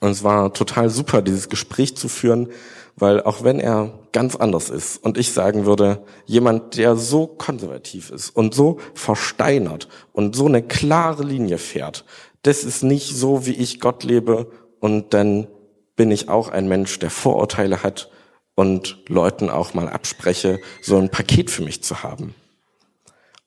Und 0.04 0.10
es 0.10 0.22
war 0.26 0.54
total 0.54 0.90
super, 0.90 1.22
dieses 1.22 1.48
Gespräch 1.48 1.96
zu 1.96 2.10
führen, 2.10 2.50
weil 2.98 3.24
auch 3.24 3.46
wenn 3.46 3.62
er 3.62 4.00
ganz 4.12 4.36
anders 4.36 4.70
ist 4.70 5.02
und 5.02 5.18
ich 5.18 5.32
sagen 5.32 5.66
würde, 5.66 6.04
jemand, 6.26 6.76
der 6.76 6.98
so 6.98 7.26
konservativ 7.26 8.10
ist 8.10 8.30
und 8.32 8.54
so 8.54 8.80
versteinert 8.96 9.88
und 10.12 10.36
so 10.36 10.46
eine 10.46 10.62
klare 10.62 11.24
Linie 11.24 11.58
fährt, 11.58 12.04
das 12.42 12.66
ist 12.66 12.84
nicht 12.84 13.16
so, 13.16 13.46
wie 13.46 13.54
ich 13.54 13.80
Gott 13.80 14.04
lebe 14.04 14.52
und 14.82 15.14
dann 15.14 15.48
bin 15.96 16.12
ich 16.12 16.28
auch 16.28 16.50
ein 16.50 16.68
Mensch, 16.68 17.00
der 17.00 17.10
Vorurteile 17.10 17.82
hat 17.82 18.12
und 18.56 18.98
Leuten 19.08 19.50
auch 19.50 19.74
mal 19.74 19.88
abspreche, 19.88 20.60
so 20.82 20.98
ein 20.98 21.12
Paket 21.12 21.50
für 21.50 21.64
mich 21.64 21.82
zu 21.82 22.04
haben. 22.04 22.36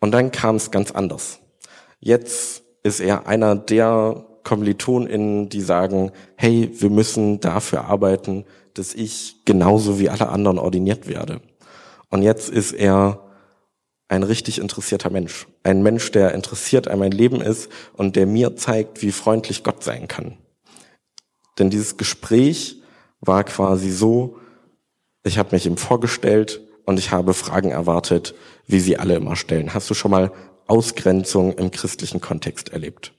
Und 0.01 0.13
dann 0.13 0.33
kam 0.33 0.57
es 0.57 0.71
ganz 0.71 0.91
anders. 0.91 1.39
Jetzt 2.01 2.63
ist 2.83 3.01
er 3.01 3.27
einer 3.27 3.57
der 3.57 4.25
KommilitonInnen, 4.47 5.49
die 5.49 5.61
sagen, 5.61 6.13
hey, 6.37 6.71
wir 6.79 6.89
müssen 6.89 7.41
dafür 7.41 7.87
arbeiten, 7.87 8.45
dass 8.75 8.95
ich 8.95 9.45
genauso 9.45 9.99
wie 9.99 10.09
alle 10.09 10.29
anderen 10.29 10.59
ordiniert 10.59 11.09
werde. 11.09 11.41
Und 12.11 12.23
jetzt 12.23 12.49
ist 12.49 12.73
er 12.73 13.25
ein 14.07 14.23
richtig 14.23 14.61
interessierter 14.61 15.11
Mensch. 15.11 15.49
Ein 15.65 15.83
Mensch, 15.83 16.13
der 16.13 16.33
interessiert 16.33 16.87
an 16.87 17.01
mein 17.01 17.11
Leben 17.11 17.41
ist 17.41 17.69
und 17.95 18.15
der 18.15 18.27
mir 18.27 18.55
zeigt, 18.55 19.03
wie 19.03 19.11
freundlich 19.11 19.65
Gott 19.65 19.83
sein 19.83 20.07
kann. 20.07 20.39
Denn 21.59 21.69
dieses 21.69 21.97
Gespräch 21.97 22.81
war 23.21 23.43
quasi 23.43 23.91
so, 23.91 24.39
ich 25.25 25.39
habe 25.39 25.57
mich 25.57 25.67
ihm 25.67 25.77
vorgestellt 25.77 26.61
und 26.85 27.01
ich 27.01 27.11
habe 27.11 27.35
Fragen 27.35 27.73
erwartet, 27.73 28.37
wie 28.69 28.79
sie 28.79 28.97
alle 28.97 29.17
immer 29.17 29.35
stellen. 29.35 29.75
Hast 29.75 29.91
du 29.91 29.95
schon 29.95 30.13
mal 30.13 30.31
Ausgrenzung 30.69 31.53
im 31.55 31.73
christlichen 31.73 32.21
Kontext 32.21 32.69
erlebt? 32.69 33.13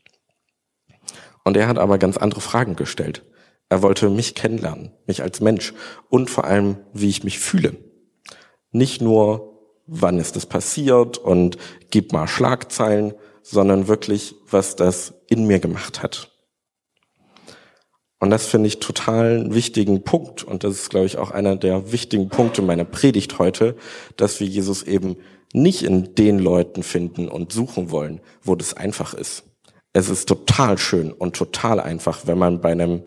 Und 1.48 1.56
er 1.56 1.70
hat 1.70 1.78
aber 1.78 1.98
ganz 1.98 2.18
andere 2.18 2.42
Fragen 2.42 2.76
gestellt. 2.76 3.24
Er 3.70 3.82
wollte 3.82 4.10
mich 4.10 4.36
kennenlernen, 4.36 4.92
mich 5.06 5.22
als 5.22 5.40
Mensch 5.40 5.74
und 6.10 6.30
vor 6.30 6.44
allem, 6.44 6.76
wie 6.92 7.08
ich 7.08 7.24
mich 7.24 7.40
fühle. 7.40 7.78
Nicht 8.72 9.02
nur, 9.02 9.58
wann 9.86 10.20
ist 10.20 10.36
es 10.36 10.46
passiert 10.46 11.18
und 11.18 11.58
gib 11.90 12.12
mal 12.12 12.28
Schlagzeilen, 12.28 13.14
sondern 13.44 13.88
wirklich, 13.88 14.36
was 14.52 14.76
das 14.76 15.14
in 15.30 15.48
mir 15.48 15.60
gemacht 15.60 16.04
hat. 16.04 16.34
Und 18.20 18.30
das 18.30 18.46
finde 18.48 18.68
ich 18.68 18.82
total 18.82 19.40
einen 19.40 19.56
wichtigen 19.56 20.04
Punkt. 20.04 20.44
Und 20.44 20.66
das 20.66 20.74
ist, 20.74 20.90
glaube 20.90 21.06
ich, 21.06 21.18
auch 21.18 21.32
einer 21.32 21.56
der 21.56 21.94
wichtigen 21.94 22.28
Punkte 22.28 22.62
meiner 22.62 22.84
Predigt 22.84 23.40
heute, 23.40 23.78
dass 24.18 24.42
wir 24.42 24.48
Jesus 24.48 24.84
eben 24.84 25.16
nicht 25.54 25.84
in 25.84 26.14
den 26.16 26.40
Leuten 26.40 26.84
finden 26.84 27.30
und 27.30 27.54
suchen 27.54 27.90
wollen, 27.90 28.20
wo 28.44 28.56
das 28.56 28.74
einfach 28.74 29.14
ist. 29.14 29.46
Es 29.98 30.10
ist 30.10 30.28
total 30.28 30.78
schön 30.78 31.12
und 31.12 31.36
total 31.36 31.80
einfach, 31.80 32.28
wenn 32.28 32.38
man 32.38 32.62
bei 32.62 32.72
einem 32.72 33.02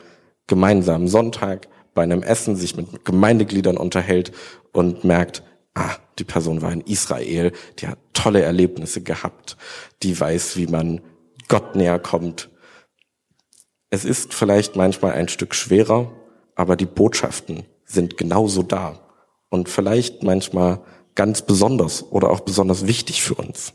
gemeinsamen 0.48 1.06
Sonntag, 1.06 1.68
bei 1.94 2.02
einem 2.02 2.24
Essen 2.24 2.56
sich 2.56 2.74
mit 2.74 3.04
Gemeindegliedern 3.04 3.76
unterhält 3.76 4.32
und 4.72 5.04
merkt, 5.04 5.44
ah, 5.74 5.94
die 6.18 6.24
Person 6.24 6.62
war 6.62 6.72
in 6.72 6.80
Israel, 6.80 7.52
die 7.78 7.86
hat 7.86 8.00
tolle 8.12 8.42
Erlebnisse 8.42 9.02
gehabt, 9.02 9.56
die 10.02 10.18
weiß, 10.18 10.56
wie 10.56 10.66
man 10.66 11.00
Gott 11.46 11.76
näher 11.76 12.00
kommt, 12.00 12.50
es 13.90 14.04
ist 14.04 14.34
vielleicht 14.34 14.74
manchmal 14.74 15.12
ein 15.12 15.28
Stück 15.28 15.54
schwerer, 15.54 16.10
aber 16.56 16.74
die 16.74 16.86
Botschaften 16.86 17.66
sind 17.84 18.16
genauso 18.16 18.64
da 18.64 18.98
und 19.48 19.68
vielleicht 19.68 20.24
manchmal 20.24 20.80
ganz 21.14 21.42
besonders 21.42 22.02
oder 22.10 22.30
auch 22.30 22.40
besonders 22.40 22.88
wichtig 22.88 23.22
für 23.22 23.34
uns. 23.34 23.74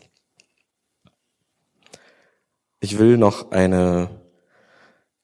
Ich 2.79 2.99
will 2.99 3.17
noch 3.17 3.51
eine 3.51 4.09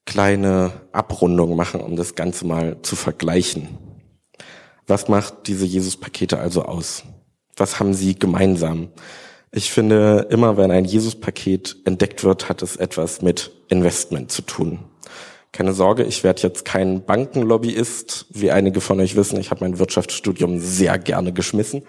kleine 0.05 0.73
Abrundung 0.91 1.55
machen, 1.55 1.81
um 1.81 1.95
das 1.95 2.15
Ganze 2.15 2.45
mal 2.45 2.81
zu 2.81 2.95
vergleichen. 2.95 3.77
Was 4.87 5.07
macht 5.07 5.47
diese 5.47 5.65
Jesus-Pakete 5.65 6.39
also 6.39 6.63
aus? 6.63 7.03
Was 7.55 7.79
haben 7.79 7.93
sie 7.93 8.15
gemeinsam? 8.15 8.89
Ich 9.51 9.71
finde, 9.71 10.27
immer 10.29 10.57
wenn 10.57 10.71
ein 10.71 10.85
Jesus-Paket 10.85 11.77
entdeckt 11.85 12.23
wird, 12.23 12.49
hat 12.49 12.61
es 12.61 12.77
etwas 12.77 13.21
mit 13.21 13.51
Investment 13.69 14.31
zu 14.31 14.41
tun. 14.41 14.79
Keine 15.51 15.73
Sorge, 15.73 16.03
ich 16.03 16.23
werde 16.23 16.41
jetzt 16.43 16.63
kein 16.63 17.03
Bankenlobbyist. 17.03 18.27
Wie 18.29 18.51
einige 18.51 18.79
von 18.79 18.99
euch 19.01 19.17
wissen, 19.17 19.39
ich 19.39 19.51
habe 19.51 19.65
mein 19.65 19.79
Wirtschaftsstudium 19.79 20.59
sehr 20.59 20.97
gerne 20.97 21.33
geschmissen. 21.33 21.83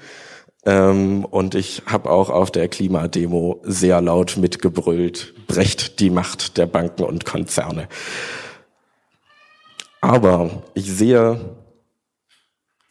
Ähm, 0.64 1.24
und 1.24 1.54
ich 1.54 1.82
habe 1.86 2.10
auch 2.10 2.30
auf 2.30 2.50
der 2.50 2.68
Klimademo 2.68 3.60
sehr 3.64 4.00
laut 4.00 4.36
mitgebrüllt, 4.36 5.34
brecht 5.46 5.98
die 6.00 6.10
Macht 6.10 6.56
der 6.56 6.66
Banken 6.66 7.02
und 7.04 7.24
Konzerne. 7.24 7.88
Aber 10.00 10.62
ich 10.74 10.90
sehe, 10.92 11.56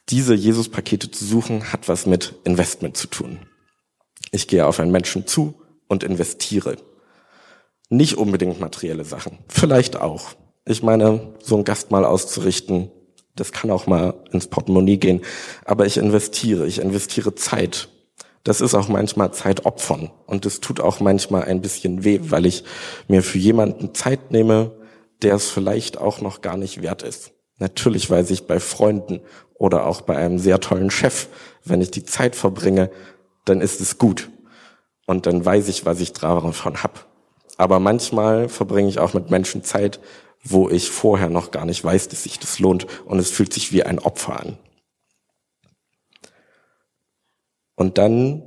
diese 0.09 0.33
Jesus-Pakete 0.33 1.11
zu 1.11 1.23
suchen, 1.23 1.71
hat 1.71 1.87
was 1.87 2.05
mit 2.05 2.35
Investment 2.43 2.97
zu 2.97 3.07
tun. 3.07 3.39
Ich 4.31 4.47
gehe 4.47 4.65
auf 4.65 4.79
einen 4.79 4.91
Menschen 4.91 5.27
zu 5.27 5.61
und 5.87 6.03
investiere. 6.03 6.77
Nicht 7.89 8.17
unbedingt 8.17 8.59
materielle 8.59 9.03
Sachen, 9.03 9.39
vielleicht 9.47 9.97
auch. 9.97 10.31
Ich 10.65 10.83
meine, 10.83 11.33
so 11.43 11.57
ein 11.57 11.63
Gast 11.63 11.91
mal 11.91 12.05
auszurichten, 12.05 12.91
das 13.35 13.51
kann 13.51 13.71
auch 13.71 13.87
mal 13.87 14.13
ins 14.31 14.47
Portemonnaie 14.47 14.97
gehen. 14.97 15.21
Aber 15.65 15.85
ich 15.85 15.97
investiere, 15.97 16.67
ich 16.67 16.79
investiere 16.79 17.35
Zeit. 17.35 17.89
Das 18.43 18.59
ist 18.59 18.73
auch 18.73 18.87
manchmal 18.87 19.31
Zeit 19.33 19.65
opfern 19.65 20.09
und 20.25 20.47
es 20.47 20.61
tut 20.61 20.79
auch 20.79 20.99
manchmal 20.99 21.43
ein 21.43 21.61
bisschen 21.61 22.03
weh, 22.03 22.19
weil 22.23 22.47
ich 22.47 22.63
mir 23.07 23.21
für 23.21 23.37
jemanden 23.37 23.93
Zeit 23.93 24.31
nehme, 24.31 24.71
der 25.21 25.35
es 25.35 25.49
vielleicht 25.49 25.99
auch 25.99 26.21
noch 26.21 26.41
gar 26.41 26.57
nicht 26.57 26.81
wert 26.81 27.03
ist. 27.03 27.33
Natürlich 27.59 28.09
weiß 28.09 28.31
ich 28.31 28.47
bei 28.47 28.59
Freunden 28.59 29.21
oder 29.53 29.85
auch 29.85 30.01
bei 30.01 30.17
einem 30.17 30.39
sehr 30.39 30.59
tollen 30.59 30.89
Chef, 30.89 31.27
wenn 31.63 31.81
ich 31.81 31.91
die 31.91 32.03
Zeit 32.03 32.35
verbringe, 32.35 32.89
dann 33.45 33.61
ist 33.61 33.79
es 33.79 33.99
gut. 33.99 34.29
Und 35.05 35.27
dann 35.27 35.45
weiß 35.45 35.67
ich, 35.67 35.85
was 35.85 35.99
ich 35.99 36.13
davon 36.13 36.81
hab. 36.81 37.07
Aber 37.57 37.79
manchmal 37.79 38.49
verbringe 38.49 38.89
ich 38.89 38.97
auch 38.97 39.13
mit 39.13 39.29
Menschen 39.29 39.63
Zeit, 39.63 39.99
wo 40.43 40.69
ich 40.69 40.89
vorher 40.89 41.29
noch 41.29 41.51
gar 41.51 41.65
nicht 41.65 41.83
weiß, 41.83 42.09
dass 42.09 42.23
sich 42.23 42.39
das 42.39 42.59
lohnt 42.59 42.87
und 43.05 43.19
es 43.19 43.31
fühlt 43.31 43.53
sich 43.53 43.71
wie 43.71 43.83
ein 43.83 43.99
Opfer 43.99 44.39
an. 44.39 44.57
Und 47.75 47.97
dann 47.97 48.43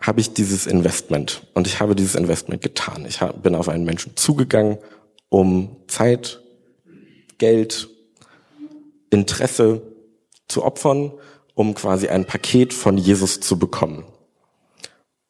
habe 0.00 0.20
ich 0.20 0.32
dieses 0.32 0.66
Investment 0.66 1.46
und 1.54 1.66
ich 1.66 1.80
habe 1.80 1.94
dieses 1.94 2.14
Investment 2.14 2.62
getan. 2.62 3.06
Ich 3.06 3.20
bin 3.42 3.54
auf 3.54 3.68
einen 3.68 3.84
Menschen 3.84 4.16
zugegangen, 4.16 4.78
um 5.28 5.76
Zeit, 5.86 6.42
Geld, 7.38 7.88
Interesse 9.10 9.82
zu 10.48 10.64
opfern, 10.64 11.12
um 11.54 11.74
quasi 11.74 12.08
ein 12.08 12.26
Paket 12.26 12.74
von 12.74 12.98
Jesus 12.98 13.40
zu 13.40 13.58
bekommen. 13.58 14.04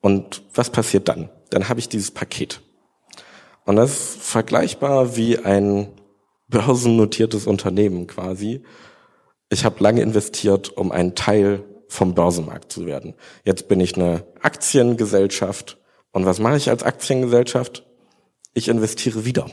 Und 0.00 0.42
was 0.54 0.70
passiert 0.70 1.08
dann? 1.08 1.28
Dann 1.50 1.68
habe 1.68 1.80
ich 1.80 1.88
dieses 1.88 2.10
Paket. 2.10 2.60
Und 3.64 3.76
das 3.76 3.90
ist 3.90 4.22
vergleichbar 4.22 5.16
wie 5.16 5.38
ein 5.38 5.88
börsennotiertes 6.48 7.46
Unternehmen 7.46 8.06
quasi. 8.06 8.62
Ich 9.48 9.64
habe 9.64 9.82
lange 9.82 10.02
investiert, 10.02 10.76
um 10.76 10.92
ein 10.92 11.14
Teil 11.14 11.64
vom 11.88 12.14
Börsenmarkt 12.14 12.72
zu 12.72 12.86
werden. 12.86 13.14
Jetzt 13.44 13.68
bin 13.68 13.80
ich 13.80 13.96
eine 13.96 14.24
Aktiengesellschaft. 14.40 15.78
Und 16.10 16.26
was 16.26 16.38
mache 16.38 16.56
ich 16.56 16.70
als 16.70 16.82
Aktiengesellschaft? 16.82 17.86
Ich 18.54 18.68
investiere 18.68 19.24
wieder. 19.24 19.46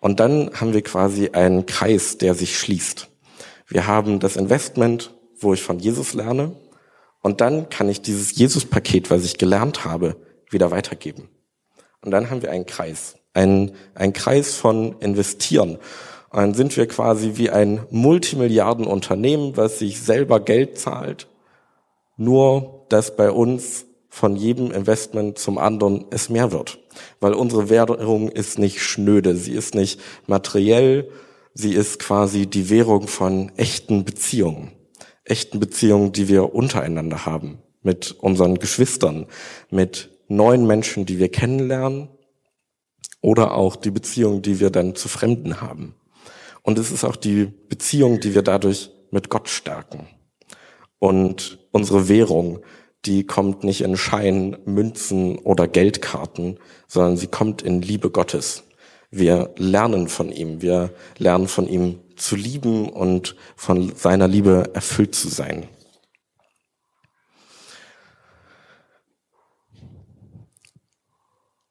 Und 0.00 0.20
dann 0.20 0.50
haben 0.54 0.74
wir 0.74 0.82
quasi 0.82 1.30
einen 1.30 1.66
Kreis, 1.66 2.18
der 2.18 2.34
sich 2.34 2.58
schließt. 2.58 3.08
Wir 3.66 3.86
haben 3.86 4.20
das 4.20 4.36
Investment, 4.36 5.14
wo 5.40 5.52
ich 5.52 5.62
von 5.62 5.78
Jesus 5.78 6.14
lerne. 6.14 6.56
Und 7.20 7.40
dann 7.40 7.68
kann 7.68 7.88
ich 7.88 8.00
dieses 8.00 8.36
Jesus-Paket, 8.36 9.10
was 9.10 9.24
ich 9.24 9.38
gelernt 9.38 9.84
habe, 9.84 10.16
wieder 10.50 10.70
weitergeben. 10.70 11.28
Und 12.04 12.10
dann 12.10 12.30
haben 12.30 12.42
wir 12.42 12.50
einen 12.50 12.66
Kreis. 12.66 13.16
Ein, 13.34 13.72
ein 13.94 14.12
Kreis 14.12 14.54
von 14.54 14.96
Investieren. 15.00 15.78
Und 16.30 16.38
dann 16.38 16.54
sind 16.54 16.76
wir 16.76 16.86
quasi 16.86 17.32
wie 17.34 17.50
ein 17.50 17.80
Multimilliardenunternehmen, 17.90 19.56
was 19.56 19.78
sich 19.78 20.00
selber 20.00 20.40
Geld 20.40 20.78
zahlt. 20.78 21.26
Nur, 22.16 22.84
dass 22.88 23.16
bei 23.16 23.30
uns 23.30 23.86
von 24.08 24.36
jedem 24.36 24.70
Investment 24.70 25.38
zum 25.38 25.58
anderen 25.58 26.06
es 26.10 26.28
mehr 26.28 26.52
wird. 26.52 26.78
Weil 27.20 27.34
unsere 27.34 27.70
Währung 27.70 28.28
ist 28.28 28.58
nicht 28.58 28.82
schnöde, 28.82 29.36
sie 29.36 29.52
ist 29.52 29.74
nicht 29.74 30.00
materiell, 30.26 31.10
sie 31.54 31.72
ist 31.74 31.98
quasi 31.98 32.46
die 32.46 32.70
Währung 32.70 33.06
von 33.06 33.52
echten 33.56 34.04
Beziehungen. 34.04 34.72
Echten 35.24 35.60
Beziehungen, 35.60 36.12
die 36.12 36.28
wir 36.28 36.54
untereinander 36.54 37.26
haben. 37.26 37.58
Mit 37.82 38.12
unseren 38.18 38.58
Geschwistern, 38.58 39.26
mit 39.70 40.10
neuen 40.28 40.66
Menschen, 40.66 41.06
die 41.06 41.18
wir 41.18 41.30
kennenlernen. 41.30 42.08
Oder 43.20 43.54
auch 43.54 43.74
die 43.74 43.90
Beziehungen, 43.90 44.42
die 44.42 44.60
wir 44.60 44.70
dann 44.70 44.94
zu 44.94 45.08
Fremden 45.08 45.60
haben. 45.60 45.94
Und 46.62 46.78
es 46.78 46.92
ist 46.92 47.04
auch 47.04 47.16
die 47.16 47.46
Beziehung, 47.46 48.20
die 48.20 48.34
wir 48.34 48.42
dadurch 48.42 48.90
mit 49.10 49.28
Gott 49.28 49.48
stärken. 49.48 50.06
Und 50.98 51.58
unsere 51.72 52.08
Währung, 52.08 52.60
die 53.04 53.24
kommt 53.24 53.64
nicht 53.64 53.80
in 53.80 53.96
Schein, 53.96 54.56
Münzen 54.64 55.38
oder 55.38 55.66
Geldkarten, 55.66 56.58
sondern 56.86 57.16
sie 57.16 57.28
kommt 57.28 57.62
in 57.62 57.82
Liebe 57.82 58.10
Gottes. 58.10 58.64
Wir 59.10 59.54
lernen 59.56 60.08
von 60.08 60.30
ihm, 60.30 60.60
wir 60.60 60.92
lernen 61.16 61.48
von 61.48 61.66
ihm 61.66 62.00
zu 62.16 62.36
lieben 62.36 62.88
und 62.88 63.36
von 63.56 63.94
seiner 63.94 64.28
Liebe 64.28 64.70
erfüllt 64.74 65.14
zu 65.14 65.28
sein. 65.28 65.68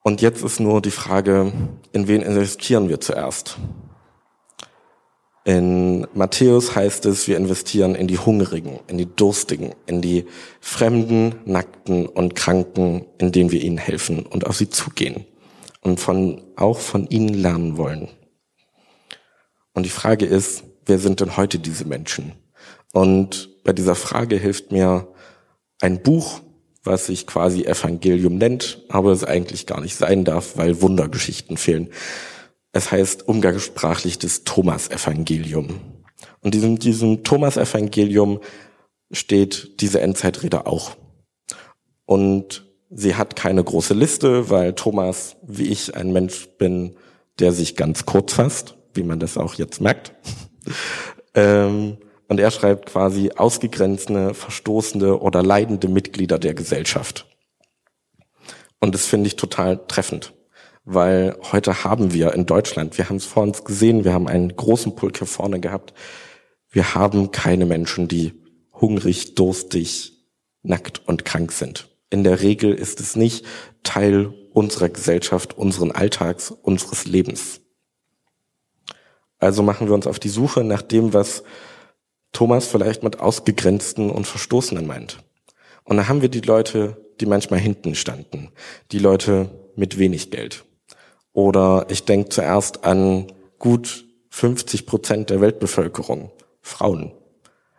Und 0.07 0.21
jetzt 0.21 0.41
ist 0.41 0.61
nur 0.61 0.81
die 0.81 0.89
Frage, 0.89 1.51
in 1.91 2.07
wen 2.07 2.21
investieren 2.21 2.87
wir 2.87 3.01
zuerst? 3.01 3.57
In 5.43 6.07
Matthäus 6.13 6.77
heißt 6.77 7.05
es, 7.07 7.27
wir 7.27 7.35
investieren 7.35 7.93
in 7.93 8.07
die 8.07 8.17
Hungrigen, 8.17 8.79
in 8.87 8.97
die 8.97 9.13
Durstigen, 9.13 9.75
in 9.85 10.01
die 10.01 10.23
Fremden, 10.61 11.35
Nackten 11.43 12.05
und 12.05 12.35
Kranken, 12.35 13.05
in 13.17 13.33
denen 13.33 13.51
wir 13.51 13.61
ihnen 13.61 13.77
helfen 13.77 14.25
und 14.25 14.47
auf 14.47 14.55
sie 14.55 14.69
zugehen 14.69 15.25
und 15.81 15.99
von, 15.99 16.41
auch 16.55 16.79
von 16.79 17.07
ihnen 17.07 17.33
lernen 17.33 17.75
wollen. 17.75 18.07
Und 19.73 19.85
die 19.85 19.89
Frage 19.89 20.25
ist, 20.25 20.63
wer 20.85 20.99
sind 20.99 21.19
denn 21.19 21.35
heute 21.35 21.59
diese 21.59 21.83
Menschen? 21.83 22.31
Und 22.93 23.49
bei 23.65 23.73
dieser 23.73 23.95
Frage 23.95 24.37
hilft 24.37 24.71
mir 24.71 25.09
ein 25.81 26.01
Buch, 26.01 26.39
was 26.87 27.05
sich 27.05 27.27
quasi 27.27 27.63
Evangelium 27.63 28.37
nennt, 28.37 28.83
aber 28.89 29.11
es 29.11 29.23
eigentlich 29.23 29.65
gar 29.65 29.81
nicht 29.81 29.95
sein 29.95 30.23
darf, 30.23 30.57
weil 30.57 30.81
Wundergeschichten 30.81 31.57
fehlen. 31.57 31.89
Es 32.71 32.91
heißt 32.91 33.27
umgangssprachlich 33.27 34.19
das 34.19 34.43
Thomas-Evangelium. 34.43 35.81
Und 36.41 36.53
diesem, 36.53 36.79
diesem 36.79 37.23
Thomas-Evangelium 37.23 38.39
steht 39.11 39.81
diese 39.81 40.01
Endzeitrede 40.01 40.65
auch. 40.65 40.95
Und 42.05 42.65
sie 42.89 43.15
hat 43.15 43.35
keine 43.35 43.63
große 43.63 43.93
Liste, 43.93 44.49
weil 44.49 44.73
Thomas, 44.73 45.37
wie 45.45 45.67
ich, 45.67 45.95
ein 45.95 46.11
Mensch 46.11 46.47
bin, 46.57 46.95
der 47.39 47.51
sich 47.51 47.75
ganz 47.75 48.05
kurz 48.05 48.33
fasst, 48.33 48.75
wie 48.93 49.03
man 49.03 49.19
das 49.19 49.37
auch 49.37 49.55
jetzt 49.55 49.81
merkt. 49.81 50.13
ähm, 51.35 51.97
und 52.27 52.39
er 52.39 52.51
schreibt 52.51 52.87
quasi 52.87 53.31
ausgegrenzte, 53.35 54.33
verstoßene 54.33 55.17
oder 55.17 55.43
leidende 55.43 55.87
Mitglieder 55.87 56.39
der 56.39 56.53
Gesellschaft. 56.53 57.25
Und 58.79 58.93
das 58.93 59.05
finde 59.05 59.27
ich 59.27 59.35
total 59.35 59.85
treffend 59.87 60.33
weil 60.89 61.35
heute 61.51 61.83
haben 61.83 62.13
wir 62.13 62.33
in 62.33 62.45
Deutschland, 62.45 62.97
wir 62.97 63.09
haben 63.09 63.17
es 63.17 63.25
vor 63.25 63.43
uns 63.43 63.65
gesehen, 63.65 64.05
wir 64.05 64.13
haben 64.13 64.29
einen 64.29 64.55
großen 64.55 64.95
Pulk 64.95 65.17
hier 65.17 65.27
vorne 65.27 65.59
gehabt, 65.59 65.93
wir 66.69 66.95
haben 66.95 67.31
keine 67.31 67.65
Menschen, 67.65 68.07
die 68.07 68.41
hungrig, 68.71 69.35
durstig, 69.35 70.13
nackt 70.63 71.01
und 71.05 71.25
krank 71.25 71.51
sind. 71.51 71.89
In 72.09 72.23
der 72.23 72.39
Regel 72.39 72.73
ist 72.73 73.01
es 73.01 73.17
nicht 73.17 73.45
Teil 73.83 74.33
unserer 74.53 74.87
Gesellschaft, 74.87 75.57
unseren 75.57 75.91
Alltags, 75.91 76.51
unseres 76.51 77.05
Lebens. 77.05 77.59
Also 79.39 79.63
machen 79.63 79.87
wir 79.87 79.93
uns 79.93 80.07
auf 80.07 80.19
die 80.19 80.29
Suche 80.29 80.63
nach 80.63 80.81
dem, 80.81 81.13
was 81.13 81.43
Thomas 82.31 82.67
vielleicht 82.67 83.03
mit 83.03 83.19
Ausgegrenzten 83.19 84.09
und 84.09 84.27
Verstoßenen 84.27 84.85
meint. 84.85 85.23
Und 85.83 85.97
da 85.97 86.07
haben 86.07 86.21
wir 86.21 86.29
die 86.29 86.41
Leute, 86.41 86.97
die 87.19 87.25
manchmal 87.25 87.59
hinten 87.59 87.95
standen, 87.95 88.49
die 88.91 88.99
Leute 88.99 89.49
mit 89.75 89.97
wenig 89.97 90.31
Geld, 90.31 90.65
oder 91.33 91.85
ich 91.89 92.03
denke 92.03 92.29
zuerst 92.29 92.83
an 92.83 93.27
gut 93.59 94.05
50 94.29 94.85
Prozent 94.85 95.29
der 95.29 95.39
Weltbevölkerung, 95.39 96.31
Frauen. 96.61 97.11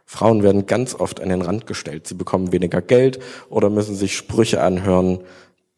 Frauen 0.07 0.43
werden 0.43 0.67
ganz 0.67 0.95
oft 0.95 1.21
an 1.21 1.29
den 1.29 1.43
Rand 1.43 1.67
gestellt. 1.67 2.07
Sie 2.07 2.15
bekommen 2.15 2.53
weniger 2.53 2.81
Geld 2.81 3.19
oder 3.51 3.69
müssen 3.69 3.95
sich 3.95 4.17
Sprüche 4.17 4.63
anhören, 4.63 5.25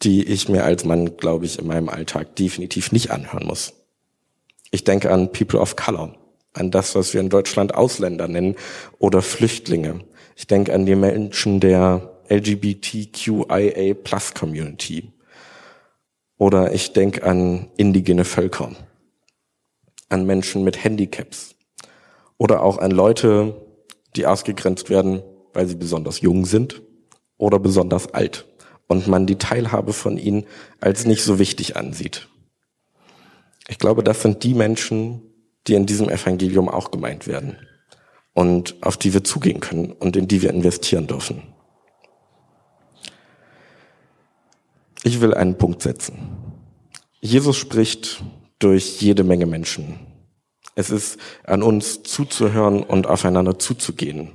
die 0.02 0.24
ich 0.24 0.48
mir 0.48 0.64
als 0.64 0.84
Mann, 0.84 1.16
glaube 1.16 1.46
ich, 1.46 1.58
in 1.58 1.66
meinem 1.66 1.88
Alltag 1.88 2.36
definitiv 2.36 2.92
nicht 2.92 3.10
anhören 3.10 3.46
muss. 3.46 3.72
Ich 4.70 4.84
denke 4.84 5.10
an 5.10 5.32
People 5.32 5.58
of 5.58 5.74
Color, 5.74 6.14
an 6.52 6.70
das, 6.70 6.94
was 6.94 7.14
wir 7.14 7.20
in 7.20 7.28
Deutschland 7.28 7.74
Ausländer 7.74 8.28
nennen 8.28 8.56
oder 8.98 9.22
Flüchtlinge. 9.22 10.00
Ich 10.36 10.46
denke 10.46 10.74
an 10.74 10.86
die 10.86 10.94
Menschen 10.94 11.60
der 11.60 12.20
LGBTQIA 12.28 13.94
Plus 13.94 14.34
Community. 14.34 15.12
Oder 16.38 16.72
ich 16.72 16.92
denke 16.92 17.22
an 17.24 17.68
indigene 17.76 18.24
Völker, 18.24 18.72
an 20.08 20.24
Menschen 20.24 20.64
mit 20.64 20.82
Handicaps 20.82 21.54
oder 22.38 22.62
auch 22.62 22.78
an 22.78 22.90
Leute, 22.90 23.54
die 24.16 24.26
ausgegrenzt 24.26 24.88
werden, 24.88 25.22
weil 25.52 25.66
sie 25.66 25.74
besonders 25.74 26.22
jung 26.22 26.46
sind 26.46 26.80
oder 27.36 27.58
besonders 27.58 28.14
alt 28.14 28.46
und 28.88 29.06
man 29.06 29.26
die 29.26 29.36
Teilhabe 29.36 29.92
von 29.92 30.16
ihnen 30.16 30.46
als 30.80 31.04
nicht 31.04 31.22
so 31.22 31.38
wichtig 31.38 31.76
ansieht. 31.76 32.28
Ich 33.68 33.78
glaube, 33.78 34.02
das 34.02 34.22
sind 34.22 34.42
die 34.42 34.54
Menschen, 34.54 35.22
die 35.66 35.74
in 35.74 35.86
diesem 35.86 36.08
Evangelium 36.08 36.68
auch 36.68 36.90
gemeint 36.90 37.26
werden 37.26 37.56
und 38.32 38.76
auf 38.82 38.96
die 38.96 39.12
wir 39.12 39.24
zugehen 39.24 39.60
können 39.60 39.92
und 39.92 40.16
in 40.16 40.28
die 40.28 40.42
wir 40.42 40.50
investieren 40.50 41.06
dürfen. 41.06 41.42
Ich 45.02 45.20
will 45.20 45.34
einen 45.34 45.56
Punkt 45.58 45.82
setzen. 45.82 46.18
Jesus 47.20 47.56
spricht 47.56 48.22
durch 48.58 49.00
jede 49.00 49.24
Menge 49.24 49.46
Menschen. 49.46 50.06
Es 50.74 50.90
ist 50.90 51.18
an 51.44 51.62
uns 51.62 52.02
zuzuhören 52.02 52.82
und 52.82 53.06
aufeinander 53.06 53.58
zuzugehen. 53.58 54.32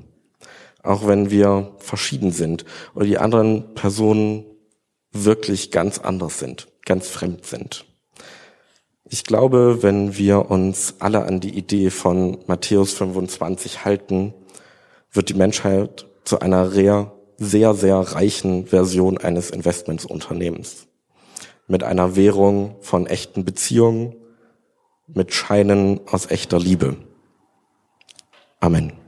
auch 0.85 1.07
wenn 1.07 1.31
wir 1.31 1.73
verschieden 1.79 2.31
sind 2.31 2.63
oder 2.93 3.05
die 3.05 3.17
anderen 3.17 3.73
Personen 3.73 4.45
wirklich 5.11 5.71
ganz 5.71 5.99
anders 5.99 6.39
sind, 6.39 6.67
ganz 6.85 7.07
fremd 7.07 7.45
sind. 7.45 7.85
Ich 9.07 9.23
glaube, 9.23 9.83
wenn 9.83 10.17
wir 10.17 10.49
uns 10.49 10.95
alle 10.99 11.25
an 11.25 11.39
die 11.39 11.55
Idee 11.55 11.91
von 11.91 12.39
Matthäus 12.47 12.93
25 12.93 13.85
halten, 13.85 14.33
wird 15.11 15.29
die 15.29 15.35
Menschheit 15.35 16.07
zu 16.23 16.39
einer 16.39 16.71
sehr, 16.71 17.11
sehr, 17.37 17.75
sehr 17.75 17.97
reichen 17.97 18.65
Version 18.65 19.19
eines 19.19 19.51
Investmentsunternehmens. 19.51 20.87
Mit 21.67 21.83
einer 21.83 22.15
Währung 22.15 22.77
von 22.81 23.05
echten 23.05 23.45
Beziehungen, 23.45 24.15
mit 25.07 25.33
Scheinen 25.33 26.01
aus 26.07 26.31
echter 26.31 26.59
Liebe. 26.59 26.97
Amen. 28.59 29.04